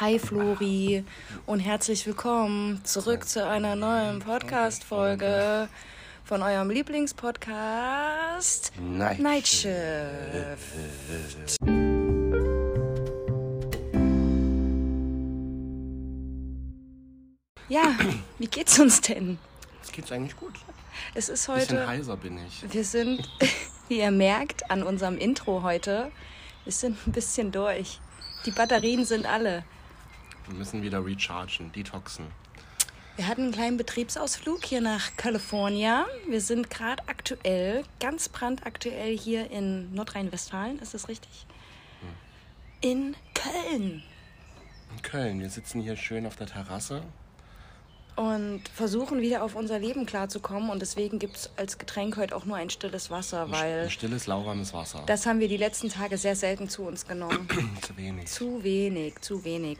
[0.00, 1.04] Hi Flori
[1.44, 5.68] und herzlich willkommen zurück zu einer neuen Podcast-Folge
[6.24, 9.66] von eurem Lieblingspodcast Night Night Shift.
[17.68, 17.94] Ja,
[18.38, 19.36] wie geht's uns denn?
[19.82, 20.54] Es geht's eigentlich gut.
[21.12, 21.88] Es ist Ein bisschen heute.
[21.88, 22.72] heiser bin ich.
[22.72, 23.28] Wir sind,
[23.88, 26.10] wie ihr merkt, an unserem Intro heute.
[26.64, 28.00] Wir sind ein bisschen durch.
[28.46, 29.62] Die Batterien sind alle.
[30.48, 32.26] Wir müssen wieder rechargen, detoxen.
[33.16, 36.06] Wir hatten einen kleinen Betriebsausflug hier nach California.
[36.28, 40.78] Wir sind gerade aktuell, ganz brandaktuell hier in Nordrhein-Westfalen.
[40.78, 41.46] Ist das richtig?
[42.80, 44.02] In Köln.
[44.96, 47.02] In Köln, wir sitzen hier schön auf der Terrasse.
[48.16, 50.70] Und versuchen wieder auf unser Leben klarzukommen.
[50.70, 54.26] Und deswegen gibt es als Getränk heute auch nur ein stilles Wasser, weil Ein stilles,
[54.26, 55.02] lauwarmes Wasser.
[55.06, 57.48] das haben wir die letzten Tage sehr selten zu uns genommen.
[57.82, 58.26] Zu wenig.
[58.28, 59.78] zu wenig, zu wenig.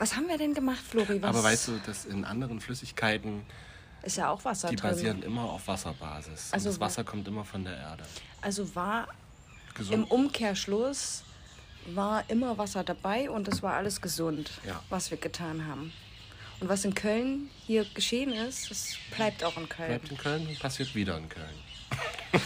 [0.00, 1.20] Was haben wir denn gemacht, Flori?
[1.20, 3.42] Was Aber weißt du, dass in anderen Flüssigkeiten,
[4.02, 4.90] ist ja auch Wasser die drin.
[4.90, 6.48] basieren immer auf Wasserbasis.
[6.52, 8.04] Also das Wasser kommt immer von der Erde.
[8.40, 9.08] Also war
[9.68, 10.10] im Gesund.
[10.10, 11.22] Umkehrschluss
[11.94, 14.82] war immer Wasser dabei und es war alles gesund, Ja.
[14.88, 15.92] was wir getan haben.
[16.60, 19.88] Und was in Köln hier geschehen ist, das bleibt auch in Köln.
[19.88, 21.54] Bleibt in Köln und passiert wieder in Köln.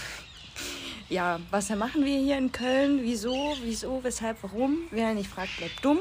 [1.10, 3.00] Ja, was machen wir hier in Köln?
[3.02, 4.78] Wieso, wieso, weshalb, warum?
[4.90, 5.98] Wer nicht fragt, bleibt dumm.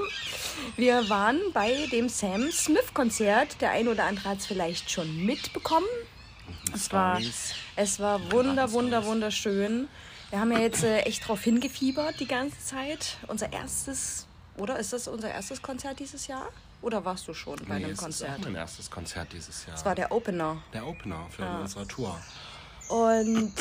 [0.77, 3.59] Wir waren bei dem Sam Smith Konzert.
[3.61, 5.85] Der ein oder andere hat es vielleicht schon mitbekommen.
[6.73, 7.19] Es war,
[7.75, 9.87] es war wunder, wunder, wunderschön.
[10.29, 13.17] Wir haben ja jetzt äh, echt drauf hingefiebert die ganze Zeit.
[13.27, 14.25] Unser erstes,
[14.57, 16.49] oder ist das unser erstes Konzert dieses Jahr?
[16.81, 18.39] Oder warst du schon bei Nee, einem es ist Konzert?
[18.39, 19.75] auch mein erstes Konzert dieses Jahr.
[19.75, 20.57] Das war der Opener.
[20.73, 22.19] der Opener für unsere Tour.
[22.89, 23.53] Und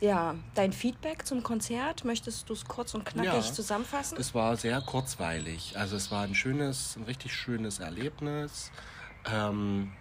[0.00, 3.52] ja, dein Feedback zum Konzert, möchtest du es kurz und knackig Ja.
[3.52, 4.18] zusammenfassen?
[4.18, 5.74] Es war sehr kurzweilig.
[5.76, 8.70] Also es war ein schönes, ein richtig schönes Erlebnis,
[9.32, 9.92] ähm,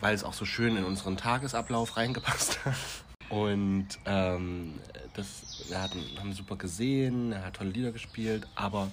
[0.00, 2.74] weil es auch so schön in unseren Tagesablauf reingepasst hat.
[3.28, 4.78] Und ähm,
[5.14, 8.90] das, wir hatten, haben super gesehen, er hat tolle Lieder gespielt, aber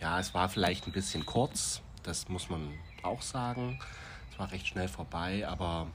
[0.00, 2.72] ja, es war vielleicht ein bisschen kurz, das muss man
[3.02, 3.78] auch sagen.
[4.32, 5.86] Es war recht schnell vorbei, aber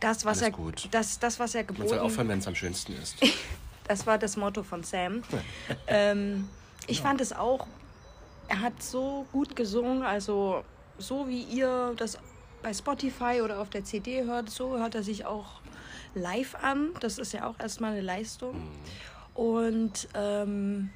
[0.00, 0.88] Das, was Alles er, gut.
[0.90, 3.16] Das, das, was er man soll geboten aufhören, wenn es am schönsten ist.
[3.88, 5.22] Das war das Motto von Sam.
[5.86, 6.46] ähm,
[6.86, 7.66] ich fand es auch,
[8.46, 10.62] er hat so gut gesungen, also
[10.98, 12.18] so wie ihr das
[12.62, 15.62] bei Spotify oder auf der CD hört, so hört er sich auch
[16.14, 16.90] live an.
[17.00, 18.56] Das ist ja auch erstmal eine Leistung.
[19.34, 20.90] Und ähm,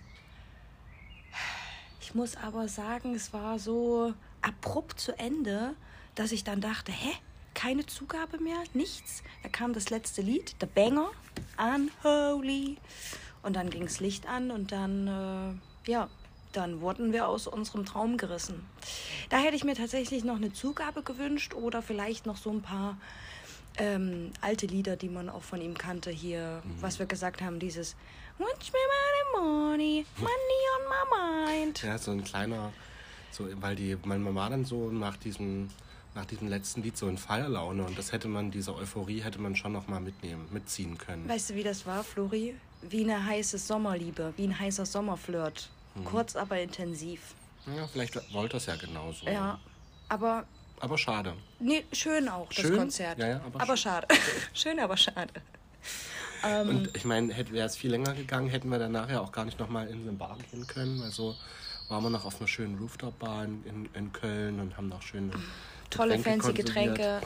[2.01, 4.13] ich muss aber sagen, es war so
[4.43, 5.75] abrupt zu Ende,
[6.15, 7.13] dass ich dann dachte, hä?
[7.55, 8.63] Keine Zugabe mehr?
[8.75, 9.23] Nichts?
[9.43, 11.11] Da kam das letzte Lied, The Banger,
[11.59, 12.79] Unholy.
[13.43, 16.09] Und dann ging das Licht an und dann, äh, ja,
[16.53, 18.65] dann wurden wir aus unserem Traum gerissen.
[19.31, 22.99] Da hätte ich mir tatsächlich noch eine Zugabe gewünscht oder vielleicht noch so ein paar
[23.79, 27.97] ähm, alte Lieder, die man auch von ihm kannte hier, was wir gesagt haben, dieses
[28.39, 28.79] Watch me
[29.39, 31.83] money, money, money on my mind.
[31.83, 32.73] Ja, so ein kleiner,
[33.31, 35.71] so, weil die, man war dann so nach diesem,
[36.15, 39.57] nach diesem letzten Lied so in Feierlaune und das hätte man, diese Euphorie hätte man
[39.57, 41.29] schon noch mal mitnehmen, mitziehen können.
[41.29, 42.55] Weißt du, wie das war, Flori?
[42.83, 45.71] Wie eine heiße Sommerliebe, wie ein heißer Sommerflirt.
[46.05, 47.35] Kurz, aber intensiv.
[47.67, 49.27] Ja, vielleicht wollte es ja genauso.
[49.27, 49.59] Ja,
[50.09, 50.45] aber
[50.81, 51.35] Aber schade.
[51.61, 52.77] nee, schön auch, das Schön?
[52.77, 53.19] Konzert.
[53.19, 54.09] Ja, ja, aber aber schade.
[54.55, 55.33] schön, aber schade.
[56.45, 56.69] Ähm.
[56.69, 59.59] Und ich meine, wäre es viel länger gegangen, hätten wir dann nachher auch gar nicht
[59.61, 61.01] noch mal in eine Bar gehen können.
[61.03, 61.37] Also
[61.89, 65.33] waren wir noch auf einer schönen Rooftop-Bar in, in, in Köln und haben noch schöne
[65.93, 66.63] Tolle, Getränke fancy.
[66.63, 67.21] Getränke.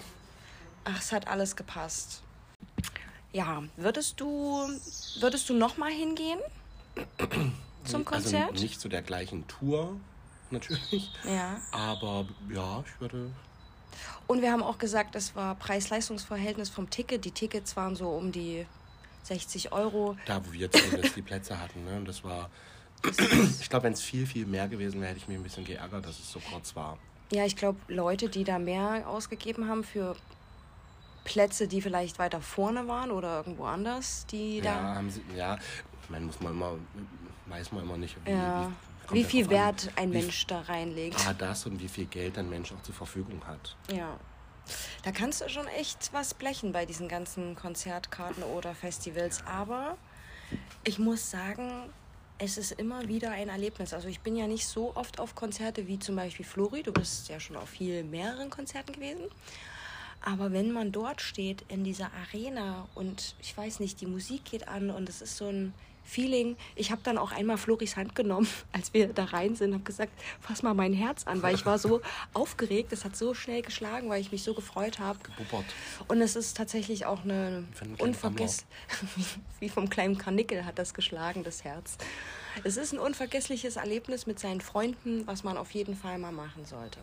[0.85, 2.23] Ach, es hat alles gepasst.
[3.33, 4.69] Ja, würdest du,
[5.21, 6.39] würdest du noch mal hingehen
[7.85, 8.51] zum Konzert?
[8.51, 9.97] Also nicht zu der gleichen Tour,
[10.51, 11.11] natürlich.
[11.25, 11.61] ja.
[11.71, 13.31] Aber ja, ich würde
[14.27, 17.25] Und wir haben auch gesagt, das war Preis-Leistungs-Verhältnis vom Ticket.
[17.25, 18.67] Die Tickets waren so um die
[19.25, 20.17] 60 Euro.
[20.27, 21.85] Da, wo wir zumindest die Plätze hatten.
[21.85, 21.97] Ne?
[21.97, 22.51] Und das war.
[23.61, 26.07] Ich glaube, wenn es viel, viel mehr gewesen wäre, hätte ich mich ein bisschen geärgert,
[26.07, 26.97] dass es so kurz war.
[27.33, 30.15] Ja, ich glaube, Leute, die da mehr ausgegeben haben für
[31.25, 34.95] Plätze, die vielleicht weiter vorne waren oder irgendwo anders, die Ja, da.
[34.95, 35.57] haben sie, ja,
[36.03, 36.75] ich meine, muss man immer,
[37.47, 38.71] weiß man immer nicht, wie, Ja.
[39.11, 41.17] Wie ja viel drauf an, Wert ein wie Mensch da reinlegt.
[41.29, 43.77] Ah, das und wie viel Geld ein Mensch auch zur Verfügung hat.
[43.93, 44.19] Ja.
[45.05, 49.45] Da kannst du schon echt was blechen bei diesen ganzen Konzertkarten oder Festivals.
[49.47, 49.97] Aber
[50.83, 51.89] ich muss sagen,
[52.39, 53.95] es ist immer wieder ein Erlebnis.
[53.95, 56.83] Also ich bin ja nicht so oft auf Konzerte wie zum Beispiel Flori.
[56.83, 59.25] Du bist ja schon auf viel mehreren Konzerten gewesen.
[60.21, 64.69] Aber wenn man dort steht in dieser Arena und ich weiß nicht, die Musik geht
[64.69, 65.73] an und es ist so ein
[66.07, 66.57] Feeling.
[66.75, 70.13] Ich habe dann auch einmal Floris Hand genommen, als wir da rein sind, habe gesagt,
[70.41, 72.01] fass mal mein Herz an, weil ich war so
[72.33, 72.93] aufgeregt.
[72.93, 75.19] Es hat so schnell geschlagen, weil ich mich so gefreut habe.
[76.09, 77.65] Und es ist tatsächlich auch eine
[77.99, 78.67] unvergessliche,
[79.61, 81.99] wie vom kleinen Karnickel hat das geschlagen, das Herz.
[82.65, 86.65] Es ist ein unvergessliches Erlebnis mit seinen Freunden, was man auf jeden Fall mal machen
[86.65, 87.01] sollte.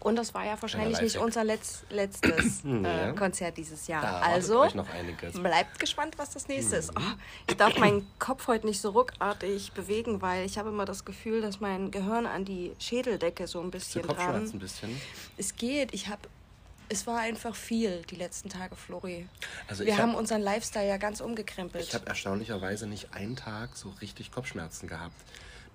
[0.00, 4.02] Und das war ja wahrscheinlich ja, nicht unser Letz letztes äh, Konzert dieses Jahr.
[4.02, 4.66] Da also
[5.34, 6.80] bleibt gespannt, was das nächste mhm.
[6.80, 6.92] ist.
[6.96, 7.12] Oh,
[7.46, 11.42] ich darf meinen Kopf heute nicht so ruckartig bewegen, weil ich habe immer das Gefühl,
[11.42, 14.50] dass mein Gehirn an die Schädeldecke so ein bisschen dran.
[14.50, 14.98] ein bisschen.
[15.36, 15.92] Es geht.
[15.92, 16.22] Ich habe
[16.92, 19.28] es war einfach viel die letzten Tage, Flori.
[19.68, 21.84] Also Wir haben hab, unseren Lifestyle ja ganz umgekrempelt.
[21.84, 25.14] Ich habe erstaunlicherweise nicht einen Tag so richtig Kopfschmerzen gehabt.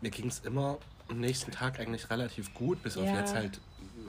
[0.01, 0.77] Mir ging es immer
[1.07, 3.03] am nächsten Tag eigentlich relativ gut, bis ja.
[3.03, 3.61] auf jetzt halt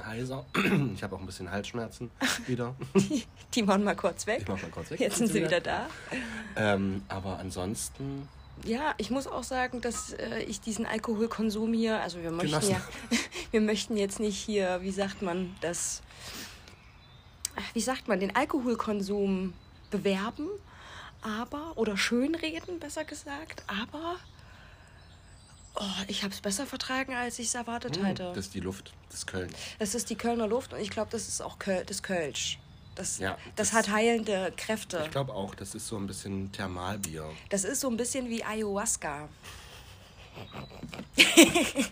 [0.05, 0.45] heiser.
[0.95, 2.11] Ich habe auch ein bisschen Halsschmerzen
[2.47, 2.75] wieder.
[2.95, 3.25] Die,
[3.55, 4.41] die waren mal kurz weg.
[4.41, 5.01] Die waren mal kurz weg.
[5.01, 5.87] Jetzt sind sie wieder da.
[6.57, 8.29] Ähm, aber ansonsten.
[8.65, 12.81] Ja, ich muss auch sagen, dass äh, ich diesen Alkoholkonsum hier, also wir möchten ja,
[13.51, 16.03] wir möchten jetzt nicht hier, wie sagt man, das,
[17.75, 19.53] wie sagt man, den Alkoholkonsum
[19.91, 20.49] bewerben,
[21.21, 24.17] aber, oder schönreden, besser gesagt, aber
[25.79, 28.33] Oh, ich habe es besser vertragen, als ich es erwartet hm, hatte.
[28.35, 29.51] Das ist die Luft, das Köln.
[29.79, 32.59] Das ist die Kölner Luft und ich glaube, das ist auch Köl das Kölsch.
[32.95, 35.03] Das, ja, das, das hat heilende Kräfte.
[35.05, 37.31] Ich glaube auch, das ist so ein bisschen Thermalbier.
[37.51, 39.29] Das ist so ein bisschen wie Ayahuasca.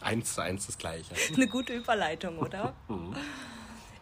[0.00, 1.14] eins zu eins das Gleiche.
[1.34, 2.74] Eine gute Überleitung, oder?
[2.88, 3.16] Mhm.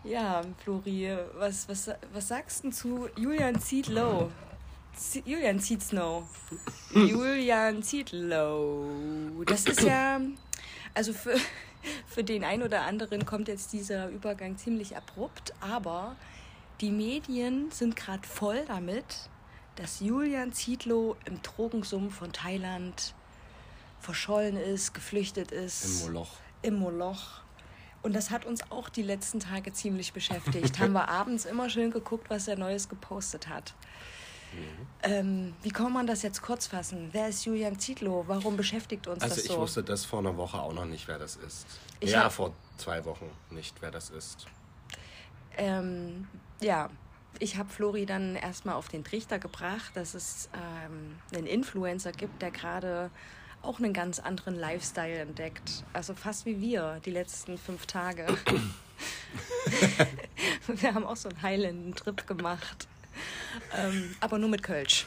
[0.05, 4.31] ja, Flori, was, was, was sagst du zu Julian Ziedlow?
[5.25, 6.27] Julian Zietlow.
[6.93, 8.87] Julian Zietlow.
[9.47, 10.21] Das ist ja,
[10.95, 11.37] also für,
[12.07, 16.17] für den einen oder anderen kommt jetzt dieser Übergang ziemlich abrupt, aber
[16.81, 19.29] die Medien sind gerade voll damit,
[19.77, 23.15] dass Julian Zietlow im Drogensumpf von Thailand
[24.01, 25.85] verschollen ist, geflüchtet ist.
[25.85, 26.31] Im Moloch.
[26.63, 27.41] Im Moloch.
[28.03, 30.79] Und das hat uns auch die letzten Tage ziemlich beschäftigt.
[30.79, 33.75] Haben wir abends immer schön geguckt, was er Neues gepostet hat.
[34.55, 34.87] Mhm.
[35.03, 37.11] Ähm, wie kann man das jetzt kurz fassen?
[37.13, 38.25] Wer ist Julian Zietlow?
[38.27, 39.51] Warum beschäftigt uns also das so?
[39.51, 41.67] Also ich wusste das vor einer Woche auch noch nicht, wer das ist.
[42.01, 44.47] Ich ja, vor zwei Wochen nicht, wer das ist.
[45.57, 46.27] Ähm,
[46.61, 46.91] ja,
[47.39, 52.41] ich habe Flori dann erstmal auf den Trichter gebracht, dass es ähm, einen Influencer gibt,
[52.43, 53.11] der gerade
[53.63, 55.85] auch einen ganz anderen Lifestyle entdeckt.
[55.93, 58.27] Also fast wie wir die letzten fünf Tage.
[60.67, 62.89] wir haben auch so einen heilenden Trip gemacht
[63.77, 65.07] ähm, aber nur mit Kölsch.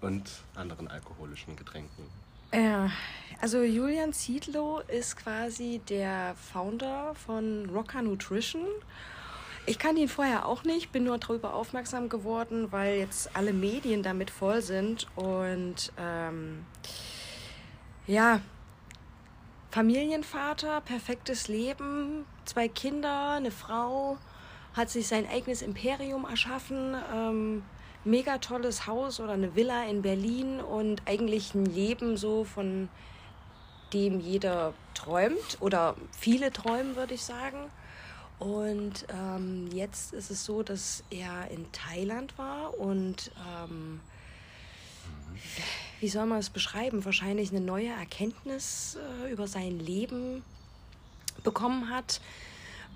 [0.00, 2.04] Und anderen alkoholischen Getränken.
[2.52, 2.90] Ja,
[3.40, 8.66] also Julian Ziedlow ist quasi der Founder von Rocker Nutrition.
[9.66, 14.02] Ich kannte ihn vorher auch nicht, bin nur darüber aufmerksam geworden, weil jetzt alle Medien
[14.02, 15.06] damit voll sind.
[15.14, 16.64] Und ähm,
[18.06, 18.40] ja,
[19.70, 24.18] Familienvater, perfektes Leben, zwei Kinder, eine Frau,
[24.74, 26.94] hat sich sein eigenes Imperium erschaffen.
[27.12, 27.62] Ähm,
[28.04, 32.88] mega tolles Haus oder eine Villa in Berlin und eigentlich ein Leben so, von
[33.92, 37.70] dem jeder träumt oder viele träumen, würde ich sagen.
[38.38, 43.30] Und ähm, jetzt ist es so, dass er in Thailand war und
[43.60, 44.00] ähm,
[46.00, 47.04] wie soll man es beschreiben?
[47.04, 50.42] Wahrscheinlich eine neue Erkenntnis äh, über sein Leben
[51.44, 52.22] bekommen hat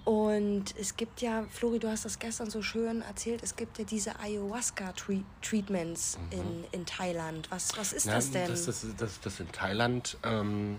[0.05, 3.85] und es gibt ja, Flori, du hast das gestern so schön erzählt, es gibt ja
[3.85, 6.33] diese Ayahuasca-Treatments mhm.
[6.33, 7.51] in, in Thailand.
[7.51, 8.49] Was, was ist ja, das denn?
[8.49, 10.77] Dass das, das, das in Thailand ähm,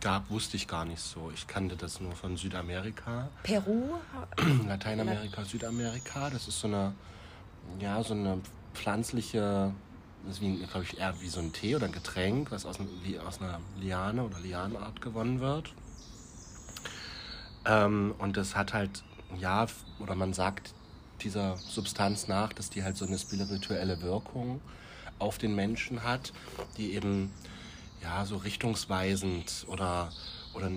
[0.00, 1.32] gab, wusste ich gar nicht so.
[1.34, 3.28] Ich kannte das nur von Südamerika.
[3.42, 3.94] Peru?
[4.68, 6.30] Lateinamerika, Südamerika.
[6.30, 6.94] Das ist so eine,
[7.80, 8.40] ja, so eine
[8.74, 9.72] pflanzliche,
[10.24, 13.18] das ist glaube ich, eher wie so ein Tee oder ein Getränk, was aus, wie
[13.18, 15.72] aus einer Liane oder Lianenart gewonnen wird.
[17.66, 19.02] Ähm, und das hat halt,
[19.38, 19.66] ja,
[19.98, 20.72] oder man sagt
[21.22, 24.60] dieser Substanz nach, dass die halt so eine spirituelle Wirkung
[25.18, 26.32] auf den Menschen hat,
[26.76, 27.30] die eben
[28.02, 30.12] ja so richtungsweisend oder
[30.54, 30.70] oder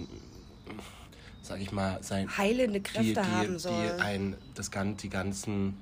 [1.41, 3.74] sag ich mal sein heilende Kräfte die, die, haben soll.
[3.98, 5.77] Die ein das ganze die ganzen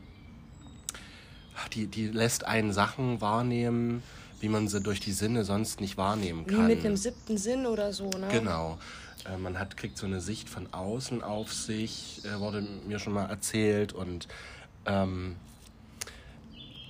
[1.73, 4.01] die die lässt einen Sachen wahrnehmen,
[4.39, 6.67] wie man sie durch die Sinne sonst nicht wahrnehmen kann.
[6.67, 8.27] Wie mit einem siebten Sinn oder so, ne?
[8.31, 8.77] Genau.
[9.27, 13.13] Äh, man hat, kriegt so eine Sicht von außen auf sich, äh, wurde mir schon
[13.13, 13.93] mal erzählt.
[13.93, 14.27] Und
[14.86, 15.36] ähm,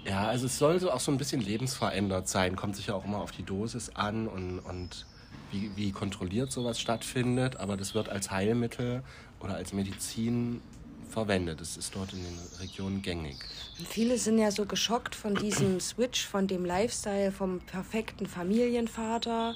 [0.05, 2.55] ja, also es soll so auch so ein bisschen lebensverändert sein.
[2.55, 5.05] Kommt sich ja auch immer auf die Dosis an und, und
[5.51, 7.57] wie, wie kontrolliert sowas stattfindet.
[7.57, 9.03] Aber das wird als Heilmittel
[9.39, 10.61] oder als Medizin
[11.09, 11.61] verwendet.
[11.61, 13.37] Das ist dort in den Regionen gängig.
[13.89, 19.55] Viele sind ja so geschockt von diesem Switch, von dem Lifestyle, vom perfekten Familienvater,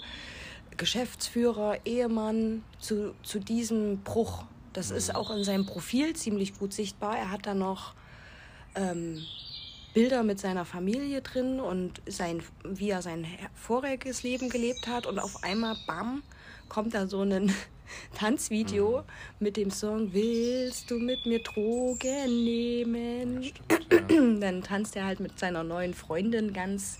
[0.81, 4.43] Geschäftsführer, Ehemann zu, zu diesem Bruch.
[4.73, 5.15] Das ist Mhm.
[5.15, 7.15] auch in seinem Profil ziemlich gut sichtbar.
[7.17, 7.93] Er hat da noch
[8.73, 9.21] ähm,
[9.93, 15.05] Bilder mit seiner Familie drin und sein, wie er sein voriges Leben gelebt hat.
[15.05, 16.23] Und auf einmal, bam,
[16.67, 17.53] kommt da so ein
[18.17, 19.03] Tanzvideo Mhm.
[19.39, 23.43] mit dem Song Willst du mit mir Drogen nehmen?
[23.43, 24.39] Stimmt, ja.
[24.39, 26.97] Dann tanzt er halt mit seiner neuen Freundin ganz,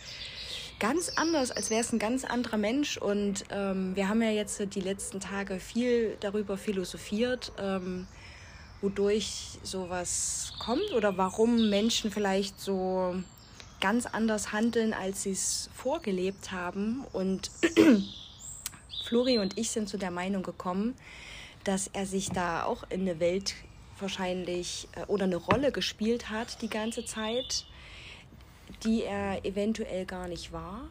[0.82, 2.98] ganz anders, als wäre es ein ganz anderer Mensch.
[2.98, 8.08] Und ähm, wir haben ja jetzt die letzten Tage viel darüber philosophiert, ähm,
[8.82, 13.16] wodurch sowas kommt oder warum Menschen vielleicht so
[13.80, 17.06] ganz anders handeln, als sie es vorgelebt haben.
[17.14, 17.52] Und
[19.06, 20.96] Flori und ich sind zu der Meinung gekommen,
[21.64, 23.54] dass er sich da auch in eine Welt
[24.00, 27.66] wahrscheinlich äh, oder eine Rolle gespielt hat die ganze Zeit,
[28.84, 30.82] die er eventuell gar nicht war.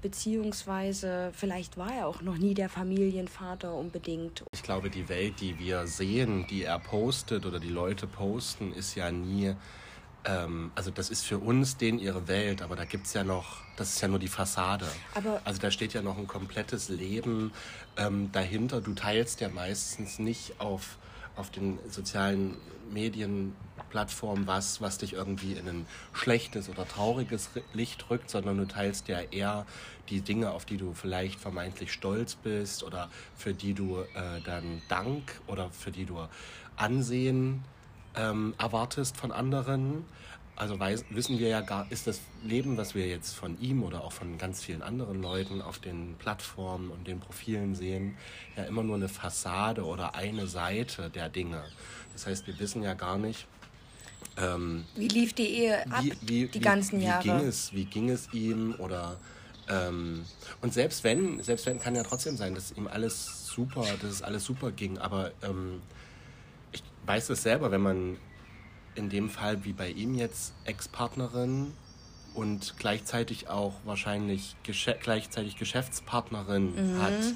[0.00, 4.44] Beziehungsweise vielleicht war er auch noch nie der Familienvater unbedingt.
[4.54, 8.94] Ich glaube, die Welt, die wir sehen, die er postet oder die Leute posten, ist
[8.94, 9.54] ja nie,
[10.24, 13.58] ähm, also das ist für uns denen ihre Welt, aber da gibt es ja noch,
[13.76, 14.86] das ist ja nur die Fassade.
[15.14, 17.52] Aber- also da steht ja noch ein komplettes Leben
[17.96, 18.80] ähm, dahinter.
[18.80, 20.98] Du teilst ja meistens nicht auf,
[21.36, 22.56] auf den sozialen
[23.92, 29.08] Medienplattformen was, was dich irgendwie in ein schlechtes oder trauriges Licht rückt, sondern du teilst
[29.08, 29.66] ja eher
[30.08, 34.82] die Dinge, auf die du vielleicht vermeintlich stolz bist oder für die du äh, dann
[34.88, 36.26] Dank oder für die du
[36.76, 37.64] Ansehen
[38.16, 40.04] ähm, erwartest von anderen.
[40.54, 44.04] Also weiß, wissen wir ja gar, ist das Leben, was wir jetzt von ihm oder
[44.04, 48.16] auch von ganz vielen anderen Leuten auf den Plattformen und den Profilen sehen,
[48.56, 51.64] ja immer nur eine Fassade oder eine Seite der Dinge.
[52.12, 53.46] Das heißt, wir wissen ja gar nicht,
[54.36, 57.22] ähm, Wie lief die Ehe ab wie, wie, die wie, ganzen wie Jahre?
[57.22, 59.18] Ging es, wie ging es ihm oder
[59.68, 60.24] ähm,
[60.60, 64.22] und selbst wenn, selbst wenn kann ja trotzdem sein, dass ihm alles super, dass es
[64.22, 65.80] alles super ging, aber ähm,
[66.72, 68.16] ich weiß es selber, wenn man
[68.94, 71.72] in dem Fall wie bei ihm jetzt Ex-Partnerin
[72.34, 77.02] und gleichzeitig auch wahrscheinlich Gesche gleichzeitig Geschäftspartnerin Mhm.
[77.02, 77.34] hat.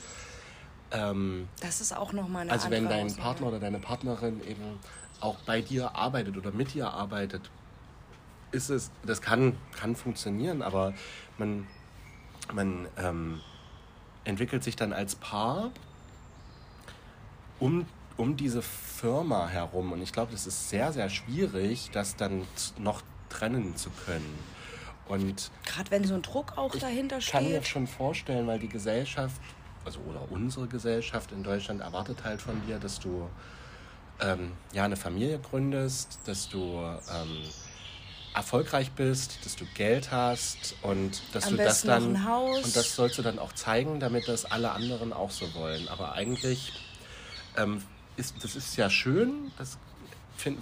[0.92, 3.14] Ähm, Das ist auch nochmal eine also wenn dein.
[3.14, 4.78] Partner oder deine Partnerin eben
[5.20, 7.50] auch bei dir arbeitet oder mit dir arbeitet,
[8.52, 10.94] ist es, das kann, kann funktionieren, aber
[11.38, 11.66] man,
[12.52, 13.40] man ähm,
[14.24, 15.70] entwickelt sich dann als Paar
[17.58, 19.92] um, um diese Firma herum.
[19.92, 22.42] Und ich glaube, das ist sehr, sehr schwierig, das dann
[22.78, 24.38] noch trennen zu können.
[25.08, 27.68] Und Gerade wenn so ein Druck auch dahinter ich kann mir steht.
[27.68, 29.40] schon vorstellen, weil die Gesellschaft,
[29.84, 33.28] also oder unsere Gesellschaft in Deutschland erwartet halt von dir, dass du
[34.20, 37.42] ähm, ja eine Familie gründest, dass du ähm,
[38.34, 43.18] erfolgreich bist, dass du Geld hast und dass Am du das dann und das sollst
[43.18, 45.88] du dann auch zeigen, damit das alle anderen auch so wollen.
[45.88, 46.72] Aber eigentlich
[47.56, 47.82] ähm,
[48.16, 49.78] ist das ist ja schön, das
[50.36, 50.58] find,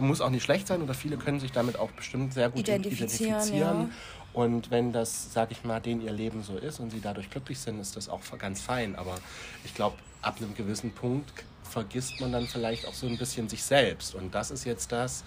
[0.00, 3.30] muss auch nicht schlecht sein oder viele können sich damit auch bestimmt sehr gut Identifizieren,
[3.30, 3.80] identifizieren.
[3.80, 3.88] ja.
[4.32, 7.58] Und wenn das, sag ich mal, denen ihr Leben so ist und sie dadurch glücklich
[7.58, 8.94] sind, ist das auch ganz fein.
[8.94, 9.16] Aber
[9.64, 11.32] ich glaube, ab einem gewissen Punkt
[11.66, 14.14] vergisst man dann vielleicht auch so ein bisschen sich selbst.
[14.14, 15.24] Und das ist jetzt das.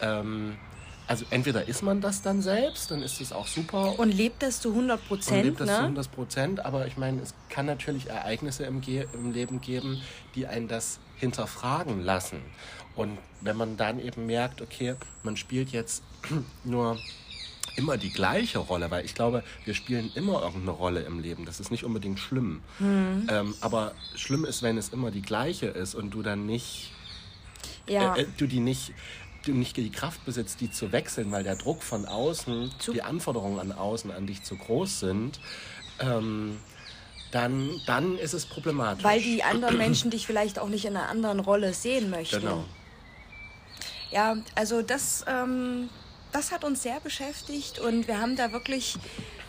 [0.00, 0.56] Ähm,
[1.06, 3.98] also entweder ist man das dann selbst, dann ist es auch super.
[3.98, 5.80] Und lebt das zu 100 und Prozent, lebt das zu ne?
[5.80, 6.64] 100 Prozent.
[6.64, 10.00] Aber ich meine, es kann natürlich Ereignisse im, Ge im Leben geben,
[10.36, 12.40] die einen das hinterfragen lassen.
[12.94, 14.94] Und wenn man dann eben merkt, okay,
[15.24, 16.04] man spielt jetzt
[16.64, 16.96] nur
[17.76, 21.44] immer die gleiche Rolle, weil ich glaube, wir spielen immer irgendeine Rolle im Leben.
[21.44, 22.62] Das ist nicht unbedingt schlimm.
[22.78, 23.26] Mhm.
[23.30, 26.92] Ähm, aber schlimm ist, wenn es immer die gleiche ist und du dann nicht,
[27.86, 28.14] Ja.
[28.14, 28.92] äh, äh, du die nicht,
[29.44, 33.02] du nicht die Kraft besitzt, die zu wechseln, weil der Druck von außen, Zu- die
[33.02, 35.40] Anforderungen an außen an dich zu groß sind.
[36.00, 36.58] Ähm,
[37.32, 39.04] dann, dann ist es problematisch.
[39.04, 42.40] weil die anderen Menschen dich vielleicht auch nicht in einer anderen Rolle sehen möchten.
[42.40, 42.64] Genau.
[44.10, 45.88] Ja, also das, ähm,
[46.32, 48.96] das hat uns sehr beschäftigt und wir haben da wirklich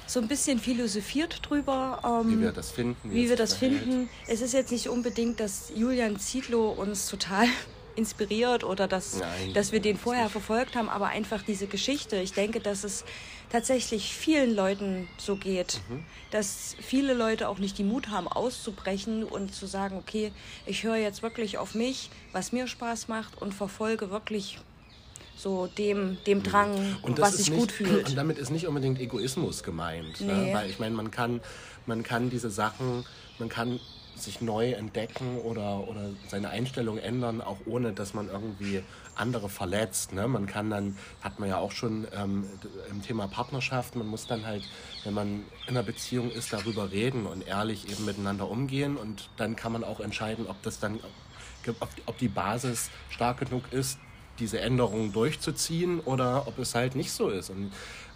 [0.08, 2.02] so ein bisschen philosophiert drüber.
[2.26, 3.12] Ähm, Wie wir das finden.
[3.12, 3.82] wie es wir das verhält.
[3.84, 4.10] finden.
[4.28, 7.46] Es ist jetzt nicht unbedingt, dass Julian Zietlow uns total
[7.96, 12.18] inspiriert oder dass, Nein, dass wir den vorher verfolgt haben, aber einfach diese Geschichte.
[12.18, 13.04] Ich denke, dass es
[13.52, 16.06] tatsächlich vielen Leuten so geht, Mhm.
[16.32, 20.32] dass viele Leute auch nicht die Mut haben, auszubrechen und zu sagen, okay,
[20.66, 24.58] ich höre jetzt wirklich auf mich, was mir Spaß macht und verfolge wirklich
[25.42, 26.98] so dem, dem Drang, Mhm.
[27.02, 28.08] Und das was sich gut fühlt.
[28.10, 30.22] Und damit ist nicht unbedingt Egoismus gemeint.
[30.22, 30.34] Ne?
[30.34, 30.54] Nee.
[30.54, 31.42] Weil ich meine, man kann,
[31.86, 33.06] man kann diese Sachen,
[33.40, 33.80] man kann
[34.16, 38.84] sich neu entdecken oder, oder seine Einstellung ändern, auch ohne dass man irgendwie
[39.16, 40.14] andere verletzt.
[40.14, 40.28] Ne?
[40.28, 42.46] Man kann dann, hat man ja auch schon ähm,
[42.90, 44.64] im Thema Partnerschaft, man muss dann halt,
[45.04, 49.56] wenn man in einer Beziehung ist, darüber reden und ehrlich eben miteinander umgehen und dann
[49.56, 51.00] kann man auch entscheiden, ob das dann,
[51.80, 53.98] ob, ob die Basis stark genug ist,
[54.40, 57.50] diese Änderungen durchzuziehen oder ob es halt nicht so ist.
[57.50, 57.72] Und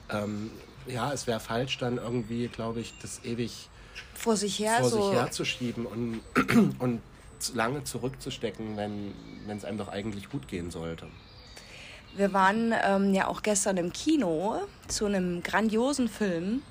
[0.10, 0.52] ähm,
[0.88, 3.70] ja, es wäre falsch, dann irgendwie, glaube ich, das ewig
[4.14, 6.22] vor sich her vor so sich herzuschieben und,
[6.80, 7.02] und
[7.54, 9.14] lange zurückzustecken, wenn
[9.58, 11.08] es einem doch eigentlich gut gehen sollte.
[12.16, 16.62] Wir waren ähm, ja auch gestern im Kino zu einem grandiosen Film,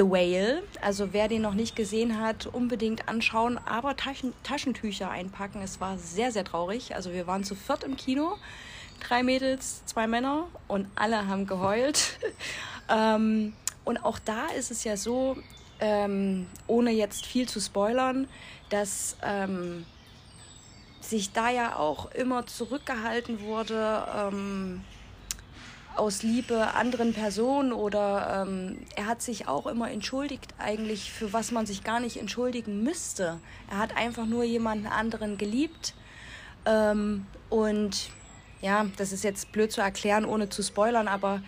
[0.00, 0.62] The Whale.
[0.80, 5.60] Also wer den noch nicht gesehen hat, unbedingt anschauen, aber Taschen, Taschentücher einpacken.
[5.62, 6.94] Es war sehr, sehr traurig.
[6.94, 8.38] Also wir waren zu viert im Kino,
[9.06, 12.18] drei Mädels, zwei Männer und alle haben geheult.
[12.88, 13.52] ähm,
[13.84, 15.36] und auch da ist es ja so,
[15.80, 18.26] ähm, ohne jetzt viel zu spoilern,
[18.70, 19.84] dass ähm,
[21.02, 24.82] sich da ja auch immer zurückgehalten wurde ähm,
[26.00, 31.52] aus Liebe anderen Personen oder ähm, er hat sich auch immer entschuldigt eigentlich für was
[31.52, 33.38] man sich gar nicht entschuldigen müsste.
[33.70, 35.92] Er hat einfach nur jemanden anderen geliebt
[36.64, 38.08] ähm, und
[38.62, 41.42] ja, das ist jetzt blöd zu erklären, ohne zu spoilern, aber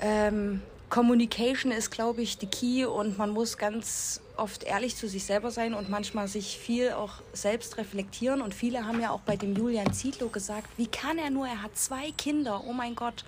[0.00, 0.60] ähm,
[0.90, 5.50] Communication ist, glaube ich, die Key und man muss ganz oft ehrlich zu sich selber
[5.50, 8.40] sein und manchmal sich viel auch selbst reflektieren.
[8.40, 11.46] Und viele haben ja auch bei dem Julian Zietlow gesagt, wie kann er nur?
[11.46, 13.24] Er hat zwei Kinder, oh mein Gott.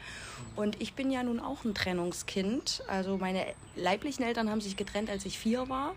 [0.57, 2.83] Und ich bin ja nun auch ein Trennungskind.
[2.89, 3.45] Also meine
[3.77, 5.95] leiblichen Eltern haben sich getrennt, als ich vier war.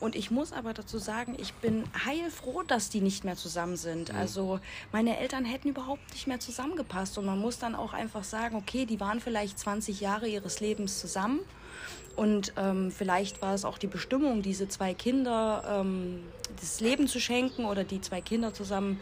[0.00, 4.12] Und ich muss aber dazu sagen, ich bin heilfroh, dass die nicht mehr zusammen sind.
[4.12, 7.18] Also meine Eltern hätten überhaupt nicht mehr zusammengepasst.
[7.18, 10.98] Und man muss dann auch einfach sagen, okay, die waren vielleicht 20 Jahre ihres Lebens
[10.98, 11.40] zusammen.
[12.16, 16.22] Und ähm, vielleicht war es auch die Bestimmung, diese zwei Kinder ähm,
[16.60, 19.00] das Leben zu schenken oder die zwei Kinder zusammen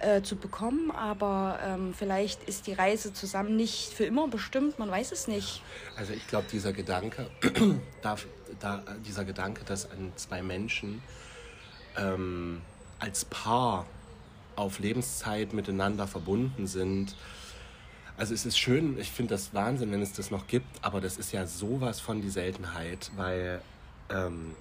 [0.00, 0.90] äh, zu bekommen.
[0.90, 5.62] Aber ähm, vielleicht ist die Reise zusammen nicht für immer bestimmt, man weiß es nicht.
[5.96, 7.26] Also ich glaube, dieser Gedanke,
[8.02, 8.26] darf,
[8.60, 11.02] da, dieser Gedanke, dass an zwei Menschen
[11.96, 12.60] ähm,
[12.98, 13.86] als Paar
[14.56, 17.16] auf Lebenszeit miteinander verbunden sind,
[18.16, 21.16] also es ist schön, ich finde das Wahnsinn, wenn es das noch gibt, aber das
[21.16, 23.60] ist ja sowas von die Seltenheit, weil
[24.08, 24.54] ähm,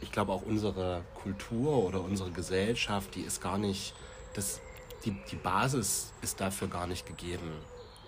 [0.00, 3.94] ich glaube auch unsere Kultur oder unsere Gesellschaft, die ist gar nicht,
[4.34, 4.60] das,
[5.04, 7.50] die, die Basis ist dafür gar nicht gegeben,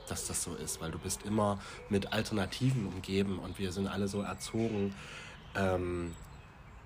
[0.09, 4.09] dass das so ist, weil du bist immer mit Alternativen umgeben und wir sind alle
[4.09, 4.95] so erzogen,
[5.55, 6.15] ähm,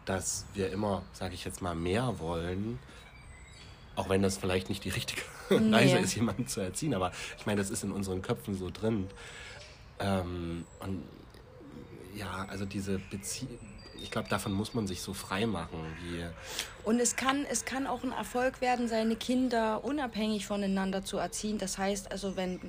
[0.05, 2.79] dass wir immer, sage ich jetzt mal, mehr wollen,
[3.97, 5.73] auch wenn das vielleicht nicht die richtige nee.
[5.73, 6.95] Weise ist, jemanden zu erziehen.
[6.95, 9.09] Aber ich meine, das ist in unseren Köpfen so drin.
[9.99, 11.05] Ähm, und
[12.15, 13.59] ja, also diese Beziehung,
[14.03, 15.79] ich glaube, davon muss man sich so frei machen.
[16.85, 21.59] Und es kann, es kann auch ein Erfolg werden, seine Kinder unabhängig voneinander zu erziehen.
[21.59, 22.61] Das heißt, also wenn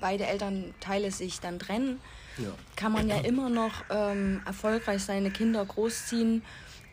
[0.00, 2.00] beide Elternteile sich dann trennen,
[2.38, 2.50] ja.
[2.76, 6.42] kann man ja immer noch ähm, erfolgreich seine Kinder großziehen,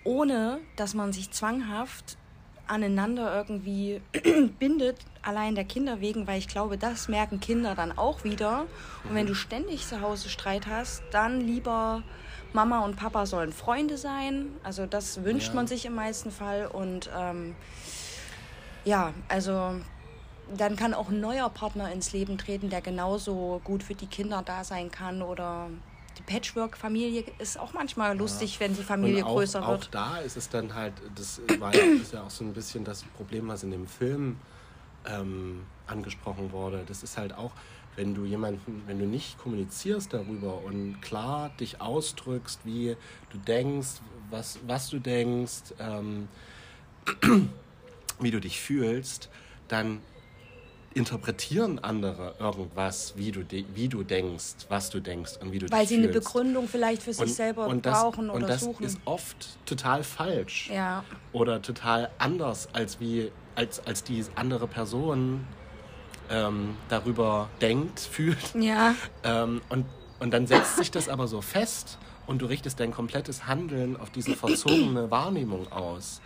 [0.04, 2.17] ohne dass man sich zwanghaft
[2.67, 4.02] aneinander irgendwie
[4.60, 8.65] bindet, allein der Kinder wegen, weil ich glaube, das merken Kinder dann auch wieder.
[9.08, 12.04] Und wenn du ständig zu Hause Streit hast, dann lieber
[12.54, 14.47] Mama und Papa sollen Freunde sein.
[14.63, 15.56] Also das wünscht ja.
[15.56, 16.67] man sich im meisten Fall.
[16.67, 17.56] Und ähm,
[18.86, 19.76] ja, also
[20.56, 24.43] dann kann auch ein neuer Partner ins Leben treten, der genauso gut für die Kinder
[24.45, 25.69] da sein kann oder
[26.17, 28.60] die Patchwork-Familie ist auch manchmal lustig, ja.
[28.62, 29.84] wenn die Familie auch, größer wird.
[29.84, 32.84] Auch da ist es dann halt, das war ja, ist ja auch so ein bisschen
[32.84, 34.38] das Problem, was in dem Film
[35.06, 36.84] ähm, angesprochen wurde.
[36.88, 37.52] Das ist halt auch,
[37.95, 42.95] wenn du jemanden, wenn du nicht kommunizierst darüber und klar dich ausdrückst, wie
[43.32, 46.28] du denkst, was, was du denkst, ähm,
[48.19, 49.30] wie du dich fühlst,
[49.67, 50.02] dann
[50.94, 55.88] interpretieren andere irgendwas, wie du, wie du denkst, was du denkst und wie du Weil
[55.88, 56.10] sie fühlst.
[56.10, 58.86] eine Begründung vielleicht für sich und, selber und das, brauchen oder und das suchen.
[58.86, 60.70] ist oft total falsch.
[60.70, 61.04] Ja.
[61.32, 65.46] Oder total anders, als, wie, als, als die andere Person
[66.30, 68.56] ähm, darüber denkt, fühlt.
[68.56, 68.96] Ja.
[69.24, 69.86] Ähm, und,
[70.20, 74.10] und dann setzt sich das aber so fest und du richtest dein komplettes Handeln auf
[74.10, 76.22] diese verzogene Wahrnehmung aus.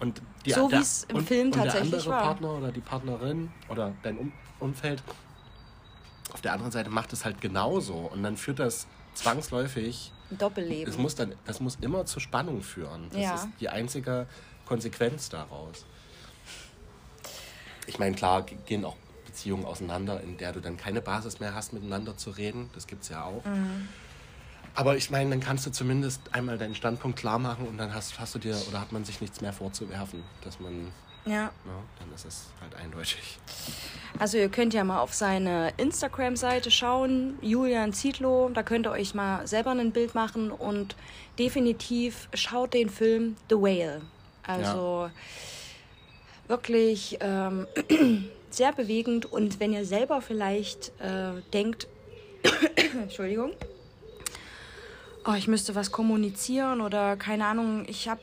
[0.00, 2.22] Und die, so wie es im und, Film und tatsächlich der andere war.
[2.22, 5.02] Partner oder die Partnerin oder dein um Umfeld
[6.32, 10.84] auf der anderen Seite macht es halt genauso und dann führt das zwangsläufig Doppelleben.
[10.84, 13.08] Das muss dann, das muss immer zur Spannung führen.
[13.10, 13.34] Das ja.
[13.34, 14.26] ist die einzige
[14.66, 15.86] Konsequenz daraus.
[17.86, 21.72] Ich meine, klar gehen auch Beziehungen auseinander, in der du dann keine Basis mehr hast,
[21.72, 22.68] miteinander zu reden.
[22.74, 23.42] Das gibt es ja auch.
[23.46, 23.88] Mhm.
[24.78, 28.20] Aber ich meine, dann kannst du zumindest einmal deinen Standpunkt klar machen und dann hast,
[28.20, 30.92] hast du dir oder hat man sich nichts mehr vorzuwerfen, dass man
[31.24, 31.32] Ja.
[31.32, 31.50] Ja,
[31.98, 33.40] dann ist es halt eindeutig.
[34.20, 39.14] Also ihr könnt ja mal auf seine Instagram-Seite schauen, Julian Zietlow, da könnt ihr euch
[39.14, 40.94] mal selber ein Bild machen und
[41.40, 44.02] definitiv schaut den Film The Whale.
[44.44, 45.10] Also
[46.46, 47.66] wirklich ähm,
[48.50, 51.88] sehr bewegend und wenn ihr selber vielleicht äh, denkt,
[53.02, 53.50] Entschuldigung,
[55.28, 58.20] oh, ich müsste was kommunizieren oder keine Ahnung, ich habe,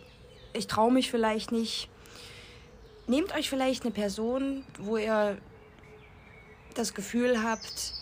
[0.54, 1.88] ich traue mich vielleicht nicht.
[3.08, 5.38] Nehmt euch vielleicht eine Person, wo ihr
[6.74, 7.94] das Gefühl habt,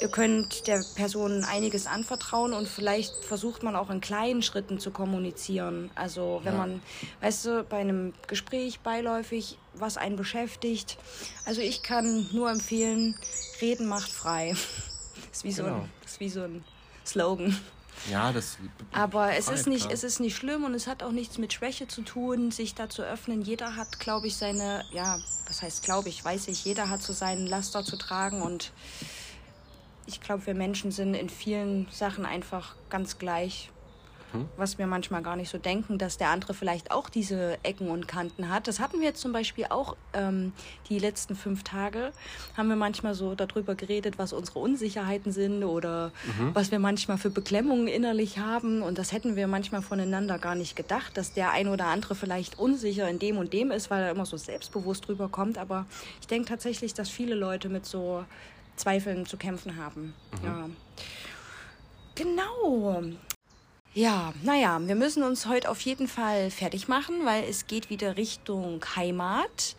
[0.00, 4.90] ihr könnt der Person einiges anvertrauen und vielleicht versucht man auch in kleinen Schritten zu
[4.90, 5.90] kommunizieren.
[5.94, 6.58] Also wenn Ja.
[6.58, 6.82] man,
[7.20, 10.98] weißt du, bei einem Gespräch beiläufig, was einen beschäftigt.
[11.46, 13.14] Also ich kann nur empfehlen,
[13.60, 14.56] reden macht frei.
[15.32, 15.76] Ist wie, so, Genau.
[15.76, 16.64] ein, das ist wie so ein
[17.06, 17.56] Slogan.
[18.10, 18.58] Ja, das.
[18.92, 19.92] Aber es ist nicht, klar.
[19.92, 22.88] es ist nicht schlimm und es hat auch nichts mit Schwäche zu tun, sich da
[22.88, 23.42] zu öffnen.
[23.42, 27.12] Jeder hat, glaube ich, seine, ja, was heißt glaube ich, weiß ich, jeder hat so
[27.12, 28.72] seinen Laster zu tragen und
[30.06, 33.70] ich glaube, wir Menschen sind in vielen Sachen einfach ganz gleich.
[34.34, 34.48] Mhm.
[34.56, 38.08] Was wir manchmal gar nicht so denken, dass der andere vielleicht auch diese Ecken und
[38.08, 38.68] Kanten hat.
[38.68, 40.52] Das hatten wir jetzt zum Beispiel auch ähm,
[40.88, 42.12] die letzten fünf Tage.
[42.56, 46.12] Haben wir manchmal so darüber geredet, was unsere Unsicherheiten sind oder
[46.52, 48.82] was wir manchmal für Beklemmungen innerlich haben.
[48.82, 52.58] Und das hätten wir manchmal voneinander gar nicht gedacht, dass der ein oder andere vielleicht
[52.58, 55.58] unsicher in dem und dem ist, weil er immer so selbstbewusst rüberkommt.
[55.58, 55.86] Aber
[56.20, 58.24] ich denke tatsächlich, dass viele Leute mit so
[58.76, 60.14] Zweifeln zu kämpfen haben.
[60.42, 60.68] Ja.
[62.14, 63.02] Genau.
[63.94, 68.16] Ja, naja, wir müssen uns heute auf jeden Fall fertig machen, weil es geht wieder
[68.16, 69.76] Richtung Heimat.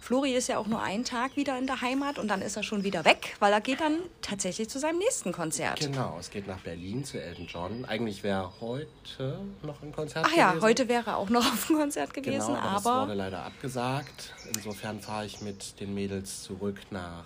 [0.00, 2.62] Flori ist ja auch nur einen Tag wieder in der Heimat und dann ist er
[2.62, 5.80] schon wieder weg, weil er geht dann tatsächlich zu seinem nächsten Konzert.
[5.80, 7.86] Genau, es geht nach Berlin zu Elton John.
[7.86, 10.62] Eigentlich wäre heute noch ein Konzert Ach ja, gewesen.
[10.66, 13.44] heute wäre er auch noch auf dem Konzert gewesen, Genau, aber, das aber wurde leider
[13.44, 14.34] abgesagt.
[14.54, 17.24] Insofern fahre ich mit den Mädels zurück nach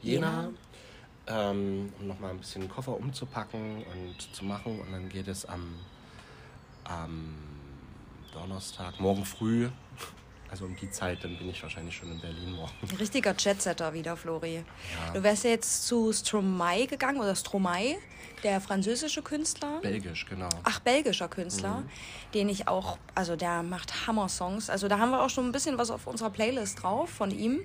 [0.00, 0.50] Jena,
[1.26, 4.80] ähm, um nochmal ein bisschen den Koffer umzupacken und zu machen.
[4.80, 5.74] Und dann geht es am,
[6.84, 7.34] am
[8.32, 9.68] Donnerstag, morgen früh,
[10.52, 12.72] also um die Zeit, dann bin ich wahrscheinlich schon in Berlin morgen.
[12.82, 14.62] ein richtiger Jetsetter wieder, Flori.
[15.14, 17.96] Du wärst ja jetzt zu Stromae gegangen oder Stromae,
[18.42, 19.80] der französische Künstler.
[19.80, 20.50] Belgisch, genau.
[20.64, 21.84] Ach, belgischer Künstler,
[22.34, 24.68] den ich auch, also der macht Hammer-Songs.
[24.68, 27.60] Also da haben wir auch schon ein bisschen was auf unserer Playlist drauf von ihm.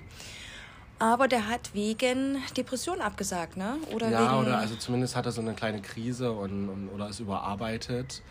[0.99, 3.77] Aber der hat wegen Depression abgesagt, ne?
[3.93, 4.47] Oder Ja, wegen.
[4.47, 8.23] oder also zumindest hat er so eine kleine Krise und, und oder ist überarbeitet.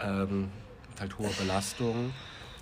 [0.00, 0.50] Ähm,
[0.98, 2.12] halt hohe Belastung.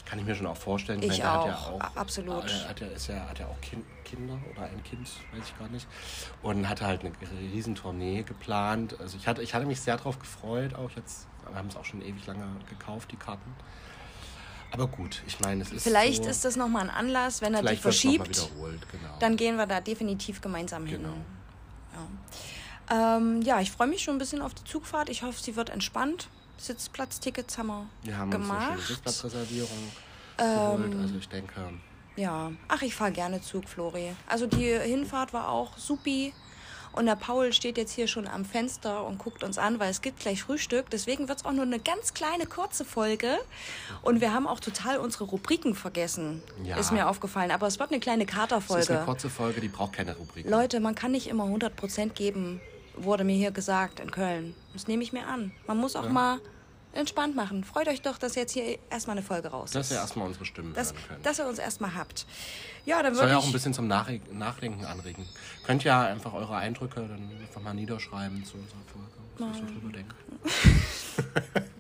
[0.05, 1.01] Kann ich mir schon auch vorstellen.
[1.03, 2.45] Ich der Hat ja auch, auch absolut.
[2.45, 5.59] Er hat ja, ist ja, hat ja auch kind, Kinder oder ein Kind, weiß ich
[5.59, 5.87] gar nicht.
[6.43, 7.13] Und hatte halt eine
[7.53, 8.97] riesen Tournee geplant.
[9.01, 11.29] Also ich hatte, ich hatte mich sehr darauf gefreut, auch jetzt.
[11.49, 13.55] Wir haben es auch schon ewig lange gekauft, die Karten.
[14.73, 17.63] Aber gut, ich meine, es ist Vielleicht so, ist das nochmal ein Anlass, wenn er
[17.63, 18.51] die verschiebt.
[18.91, 19.17] genau.
[19.19, 21.03] Dann gehen wir da definitiv gemeinsam hin.
[21.03, 21.17] Genau.
[22.91, 25.09] Ja, ähm, ja ich freue mich schon ein bisschen auf die Zugfahrt.
[25.09, 26.29] Ich hoffe, sie wird entspannt.
[26.59, 28.87] Sitzplatztickets haben wir, Wir haben uns eine gemacht.
[28.87, 29.79] Sitzplatzreservierung
[30.39, 30.47] Ähm,
[30.91, 30.97] geholt.
[31.03, 31.55] Also ich denke,
[32.17, 34.13] Ja, ach, ich fahre gerne Zug, Flori.
[34.27, 36.33] Also die Hinfahrt war auch supi.
[36.93, 40.03] Und der Paul steht jetzt hier schon am Fenster und guckt uns an, weil es
[40.03, 40.91] gibt gleich Frühstück.
[40.91, 43.39] Deswegen wird es auch nur eine ganz kleine, kurze Folge.
[44.03, 46.43] Und wir haben auch total unsere Rubriken vergessen.
[46.65, 46.77] Ja.
[46.77, 47.51] Ist mir aufgefallen.
[47.51, 49.03] Aber es wird eine kleine es ist eine Katerfolge.
[49.05, 50.49] kurze Folge, die braucht keine Rubrik.
[50.49, 52.61] Leute, man kann nicht immer 100% geben,
[52.97, 54.55] wurde mir hier gesagt in Köln.
[54.73, 55.53] Das nehme ich mir an.
[55.67, 56.41] Man muss auch mal
[56.93, 57.65] entspannt machen.
[57.65, 59.93] Freut euch doch, dass jetzt hier erstmal eine Folge raus Dass ist.
[59.93, 61.23] wir erstmal unsere Stimmen dass, hören können.
[61.23, 62.27] dass ihr uns erstmal habt.
[62.87, 63.53] Ja, dann Soll ja auch ein ich...
[63.53, 65.27] bisschen zum Nachre Nachdenken anregen.
[65.65, 69.09] Könnt ja einfach eure Eindrücke dann einfach mal niederschreiben zu unserer Folge,
[69.53, 70.15] was ihr so drüber denkt.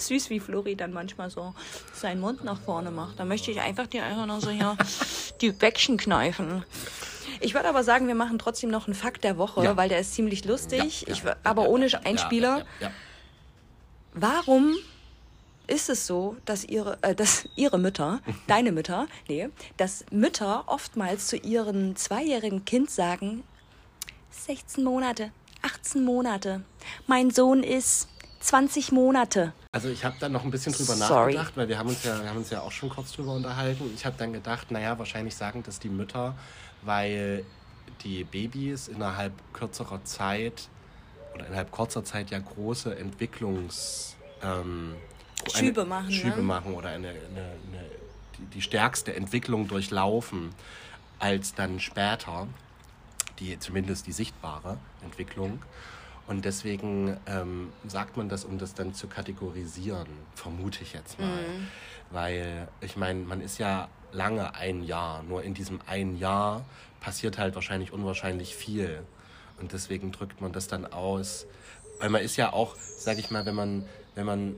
[0.00, 1.54] süß, wie Flori dann manchmal so
[1.94, 3.18] seinen Mund nach vorne macht.
[3.18, 4.76] Da möchte ich einfach dir einfach noch so hier
[5.40, 6.64] die Bäckchen kneifen.
[7.40, 9.76] Ich würde aber sagen, wir machen trotzdem noch einen Fakt der Woche, Ja.
[9.76, 10.78] weil der ist ziemlich lustig.
[10.78, 12.64] Ja, ich, ja, wür- aber ohne Einspieler.
[12.80, 12.90] Ja.
[14.14, 14.74] Warum
[15.66, 21.28] ist es so, dass ihre, äh, dass ihre Mütter, deine Mütter, nee, dass Mütter oftmals
[21.28, 23.44] zu ihrem zweijährigen Kind sagen,
[24.30, 25.30] 16 Monate,
[25.62, 26.62] 18 Monate,
[27.06, 28.08] mein Sohn ist
[28.40, 29.52] 20 Monate.
[29.72, 31.34] Also ich habe dann noch ein bisschen drüber Sorry.
[31.34, 33.90] nachgedacht, weil wir haben uns ja, wir haben uns ja auch schon kurz drüber unterhalten.
[33.94, 36.36] Ich habe dann gedacht, naja, wahrscheinlich sagen das die Mütter,
[36.82, 37.44] weil
[38.04, 40.68] die Babys innerhalb kürzerer Zeit
[41.38, 44.94] oder innerhalb kurzer Zeit ja große Entwicklungs ähm,
[45.52, 46.42] Schübe machen, Schübe ne?
[46.42, 47.84] machen oder eine, eine, eine,
[48.54, 50.50] die, stärkste Entwicklung durchlaufen
[51.18, 52.48] als dann später
[53.38, 55.62] die zumindest die sichtbare Entwicklung.
[56.26, 61.38] Und deswegen ähm, sagt man das, um das dann zu kategorisieren, vermute ich jetzt mal.
[62.10, 66.64] Weil ich meine, man ist ja lange ein Jahr, nur in diesem ein Jahr
[67.00, 69.02] passiert halt wahrscheinlich unwahrscheinlich viel.
[69.60, 71.46] Und deswegen drückt man das dann aus.
[72.00, 74.56] Weil man ist ja auch, sag ich mal, wenn man, wenn man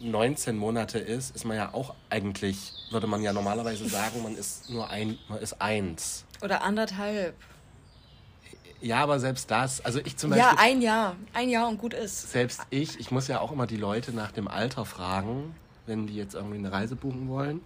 [0.00, 4.70] 19 Monate ist, ist man ja auch eigentlich, würde man ja normalerweise sagen, man ist
[4.70, 6.24] nur ein, man ist eins.
[6.42, 7.34] Oder anderthalb.
[8.80, 11.16] Ja, aber selbst das, also ich zum Beispiel, Ja, ein Jahr.
[11.34, 12.32] Ein Jahr und gut ist.
[12.32, 15.54] selbst ich, ich muss ja auch immer die Leute nach dem Alter fragen,
[15.86, 17.60] wenn die jetzt irgendwie eine Reise buchen wollen.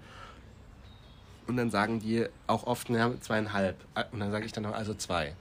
[1.46, 3.76] Und dann sagen die auch oft, naja, zweieinhalb.
[4.12, 5.34] Und dann sage ich dann noch, also zwei.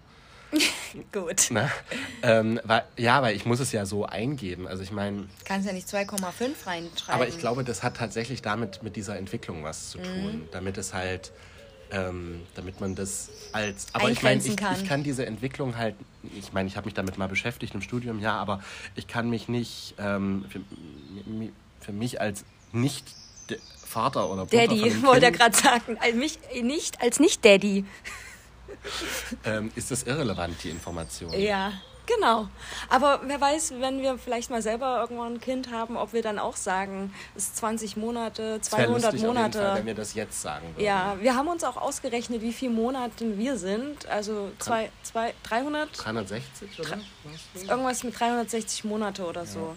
[1.12, 1.50] Gut.
[1.52, 1.70] Ne?
[2.22, 4.68] ähm, weil, ja, weil ich muss es ja so eingeben.
[4.68, 6.89] Also ich meine, Kannst ja nicht 2,5 reinschreiben.
[7.08, 10.04] aber ich glaube, das hat tatsächlich damit mit dieser Entwicklung was zu Mhm.
[10.04, 10.48] tun.
[10.52, 11.32] Damit es halt,
[11.92, 13.88] ähm, damit man das als.
[13.94, 14.76] Aber ich meine, ich, kann.
[14.76, 15.96] ich kann diese Entwicklung halt,
[16.38, 18.62] ich meine, ich habe mich damit mal beschäftigt im Studium, ja, aber
[18.96, 20.62] ich kann mich nicht ähm, für,
[21.82, 23.06] für mich als nicht
[23.86, 25.98] Vater oder von Daddy, wollte er gerade sagen.
[26.00, 27.86] Als mich, nicht, als nicht Daddy.
[29.46, 31.32] ähm, ist das irrelevant, die Information.
[31.34, 31.74] Ja,
[32.06, 32.48] genau.
[32.89, 36.39] Aber wer weiß, wenn wir vielleicht mal selber irgendwann ein Kind haben, ob wir dann
[36.39, 39.60] auch sagen, es ist 20 Monate, Das wäre 200 lustig auf jeden Monate.
[39.60, 40.86] Fall, wenn wir das jetzt sagen würden.
[40.86, 44.06] ja, wir haben uns auch ausgerechnet, wie viele Monate wir sind.
[44.08, 47.00] Also zwei, zwei, 300, 360 oder?
[47.54, 47.63] was?
[47.63, 49.76] irgendwas mit 360 Monate oder so.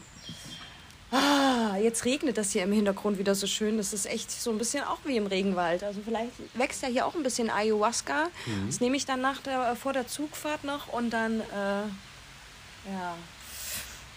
[1.16, 3.76] Ah, jetzt regnet das hier im Hintergrund wieder so schön.
[3.76, 5.82] Das ist echt so ein bisschen auch wie im Regenwald.
[5.82, 8.26] Also vielleicht wächst ja hier auch ein bisschen Ayahuasca.
[8.46, 8.66] Mhm.
[8.66, 11.84] Das nehme ich dann nach der, vor der Zugfahrt noch und dann, äh,
[12.92, 13.14] ja.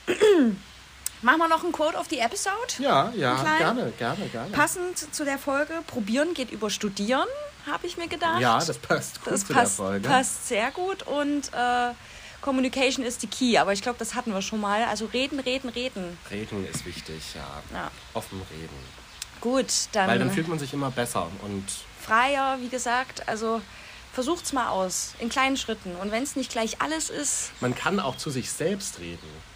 [1.22, 2.56] Machen wir noch ein Quote auf die Episode?
[2.80, 4.52] Ja, ja, gerne, gerne, gerne.
[4.52, 7.28] Passend zu der Folge, probieren geht über studieren,
[7.70, 8.40] habe ich mir gedacht.
[8.40, 10.08] Ja, das passt gut das zu passt, der Folge.
[10.08, 11.92] passt sehr gut und äh,
[12.42, 14.84] Communication ist die Key, aber ich glaube, das hatten wir schon mal.
[14.86, 16.18] Also reden, reden, reden.
[16.32, 17.62] Reden ist wichtig, ja.
[17.74, 17.92] Ja.
[18.14, 19.00] Offen reden.
[19.42, 21.66] Gut, dann, Weil dann fühlt man sich immer besser und
[22.02, 23.28] freier, wie gesagt.
[23.28, 23.62] Also
[24.14, 25.96] versucht's mal aus, in kleinen Schritten.
[25.96, 29.50] Und wenn es nicht gleich alles ist, man kann auch zu sich selbst reden.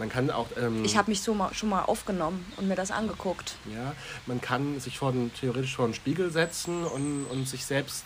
[0.00, 2.90] Man kann auch, ähm, ich habe mich so mal, schon mal aufgenommen und mir das
[2.90, 3.54] angeguckt.
[3.72, 3.94] ja,
[4.26, 8.04] man kann sich vor den, theoretisch vor den Spiegel setzen und, und sich selbst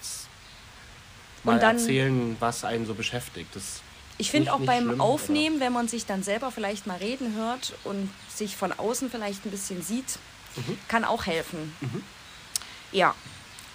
[1.44, 3.56] mal dann- erzählen, was einen so beschäftigt.
[3.56, 3.80] Das
[4.18, 7.72] Ich finde auch beim schlimm, Aufnehmen, wenn man sich dann selber vielleicht mal reden hört
[7.84, 10.18] und sich von außen vielleicht ein bisschen sieht,
[10.56, 10.78] Mhm.
[10.88, 11.74] kann auch helfen.
[12.90, 13.14] Ja.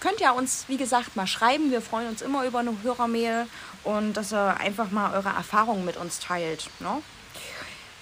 [0.00, 1.70] Könnt ihr uns, wie gesagt, mal schreiben.
[1.70, 3.46] Wir freuen uns immer über eine Hörermail
[3.84, 6.68] und dass ihr einfach mal eure Erfahrungen mit uns teilt.
[6.80, 7.00] Ne?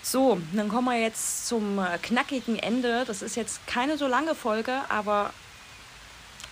[0.03, 3.05] So, dann kommen wir jetzt zum äh, knackigen Ende.
[3.07, 5.33] Das ist jetzt keine so lange Folge, aber,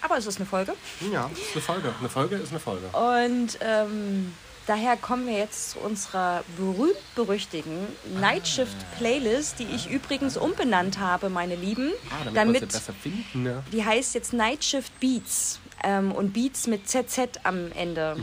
[0.02, 0.74] aber es ist eine Folge.
[1.00, 1.10] Oder?
[1.12, 1.94] Ja, ist eine Folge.
[1.98, 2.86] Eine Folge ist eine Folge.
[2.96, 4.32] Und ähm,
[4.66, 7.86] daher kommen wir jetzt zu unserer berühmt-berüchtigen
[8.20, 11.92] Nightshift-Playlist, die ich übrigens umbenannt habe, meine Lieben.
[12.10, 13.42] Ah, damit, damit wir besser finden.
[13.42, 13.62] Ne?
[13.72, 18.16] die heißt jetzt Nightshift Beats ähm, und Beats mit ZZ am Ende.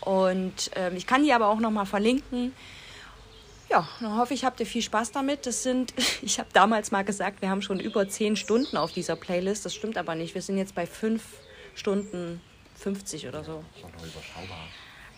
[0.00, 2.52] Und ähm, ich kann die aber auch nochmal verlinken.
[3.70, 5.46] Ja, dann hoffe ich, habt ihr viel Spaß damit.
[5.46, 9.16] Das sind, ich habe damals mal gesagt, wir haben schon über 10 Stunden auf dieser
[9.16, 9.64] Playlist.
[9.64, 10.34] Das stimmt aber nicht.
[10.34, 11.22] Wir sind jetzt bei 5
[11.74, 12.40] Stunden
[12.78, 13.62] 50 oder so.
[13.76, 14.66] Ist auch noch überschaubar.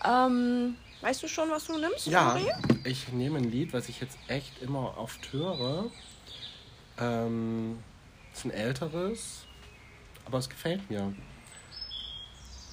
[0.05, 2.07] Ähm, weißt du schon, was du nimmst?
[2.07, 2.53] Ja, Flori?
[2.85, 5.91] ich nehme ein Lied, was ich jetzt echt immer oft höre.
[6.99, 7.79] Ähm,
[8.33, 9.45] ist ein älteres,
[10.25, 11.13] aber es gefällt mir.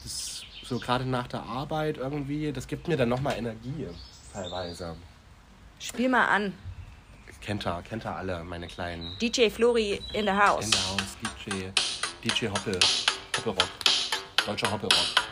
[0.04, 3.88] Das so gerade nach der Arbeit irgendwie, das gibt mir dann nochmal Energie
[4.32, 4.96] teilweise.
[5.80, 6.54] Spiel mal an.
[7.42, 10.66] Kennt ihr, kennt ihr alle, meine kleinen DJ Flori in the house.
[10.66, 11.52] in der Haus, DJ,
[12.24, 12.80] DJ Hoppel,
[13.38, 13.70] Hoppelrock,
[14.46, 15.29] deutscher Hoppelrock.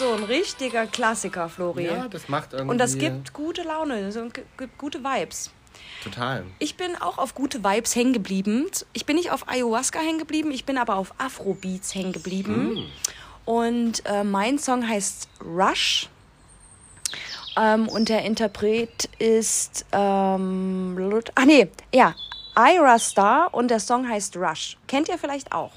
[0.00, 1.84] So ein richtiger Klassiker, Flori.
[1.84, 2.72] Ja, das macht irgendwie...
[2.72, 5.50] Und das gibt gute Laune, so, gibt gute Vibes.
[6.02, 6.44] Total.
[6.58, 8.66] Ich bin auch auf gute Vibes hängen geblieben.
[8.94, 12.90] Ich bin nicht auf Ayahuasca hängen geblieben, ich bin aber auf Afrobeats hängen geblieben.
[13.44, 16.08] Und äh, mein Song heißt Rush.
[17.56, 19.84] Ähm, und der Interpret ist.
[19.92, 22.14] Ähm, ach nee, ja,
[22.56, 24.78] Ira Star und der Song heißt Rush.
[24.86, 25.72] Kennt ihr vielleicht auch?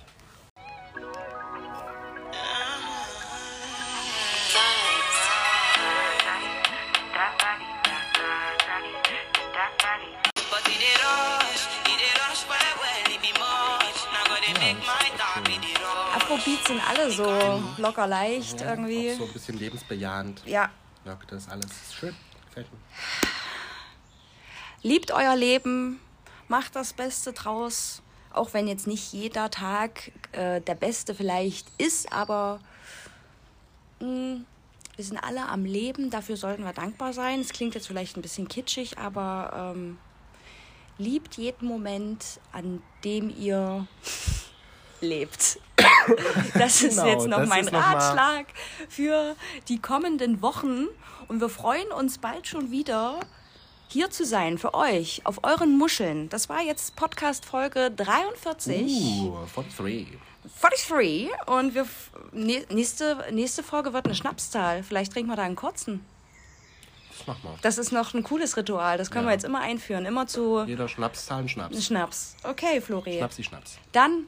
[16.68, 19.12] Sind alle so locker leicht irgendwie.
[19.14, 20.42] Auch so ein bisschen lebensbejahend.
[20.46, 20.70] Ja,
[21.04, 21.68] Wirkt das alles.
[21.98, 22.16] Schön.
[22.48, 22.80] Gefällt mir.
[24.82, 26.00] liebt euer Leben,
[26.48, 32.12] macht das Beste draus, Auch wenn jetzt nicht jeder Tag äh, der beste vielleicht ist,
[32.12, 32.60] aber
[34.00, 34.38] mh,
[34.96, 37.42] wir sind alle am Leben, dafür sollten wir dankbar sein.
[37.42, 39.98] Es klingt jetzt vielleicht ein bisschen kitschig, aber ähm,
[40.98, 43.88] liebt jeden Moment, an dem ihr
[45.02, 45.60] lebt.
[46.54, 48.46] Das ist Genau, jetzt noch mein ist noch Ratschlag
[48.90, 49.36] für
[49.68, 50.88] die kommenden Wochen.
[51.28, 53.20] Und wir freuen uns bald schon wieder
[53.88, 56.30] hier zu sein für euch auf euren Muscheln.
[56.30, 58.82] Das war jetzt Podcast Folge 43.
[59.24, 60.08] Uh, 43.
[60.60, 61.88] 43 und wir
[62.34, 64.84] nächste nächste Folge wird eine Schnapszahl.
[64.84, 66.04] Vielleicht trinken wir da einen kurzen.
[67.18, 67.56] Das machen wir.
[67.62, 68.98] Das ist noch ein cooles Ritual.
[68.98, 69.36] Das können wir Ja.
[69.36, 71.86] jetzt immer einführen, immer zu Jeder Schnaps zahlen Schnaps.
[71.86, 72.36] Schnaps.
[72.44, 73.18] Okay, Flori.
[73.18, 73.78] Schnapsi Schnaps.
[73.92, 74.28] Dann